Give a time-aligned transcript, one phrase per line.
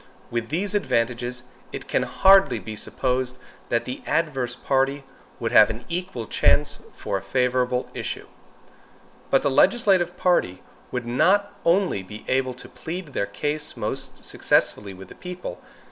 [0.31, 3.37] With these advantages, it can hardly be supposed
[3.69, 5.03] that the adverse party
[5.39, 8.25] would have an equal chance for a favorable issue.
[9.29, 14.95] But the legislative party would not only be able to plead their cause most successfully
[14.95, 15.61] with the people.